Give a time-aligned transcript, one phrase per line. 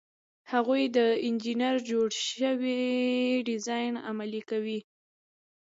[0.51, 2.83] هغوی د انجینر جوړ شوی
[3.49, 4.79] ډیزاین عملي کوي.